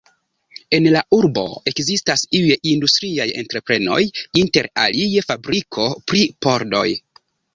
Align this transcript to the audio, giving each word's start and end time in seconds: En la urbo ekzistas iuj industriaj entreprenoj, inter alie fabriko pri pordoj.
En 0.77 0.85
la 0.93 1.01
urbo 1.17 1.41
ekzistas 1.71 2.23
iuj 2.39 2.55
industriaj 2.71 3.27
entreprenoj, 3.43 3.99
inter 4.43 4.71
alie 4.87 5.25
fabriko 5.29 5.87
pri 6.13 6.23
pordoj. 6.47 6.87